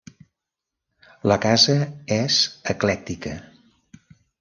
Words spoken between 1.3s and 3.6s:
La casa és eclèctica.